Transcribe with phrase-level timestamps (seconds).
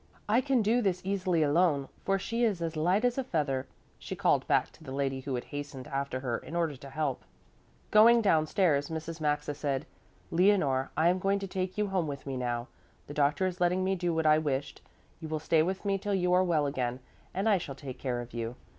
[0.27, 3.67] I can do this easily alone, for she is as light as a feather,"
[3.99, 7.23] she called back to the lady who had hastened after her in order to help.
[7.91, 9.85] Going downstairs Mrs Maxa said,
[10.31, 12.67] "Leonore, I am going to take you home with me now.
[13.05, 14.81] The doctor is letting me do what I wished:
[15.19, 16.99] you will stay with me till you are well again,
[17.31, 18.55] and I shall take care of you.